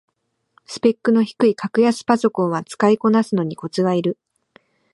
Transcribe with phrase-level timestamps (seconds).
[0.65, 4.17] スペックの低い格安パソコンは使いこなすのにコツがいる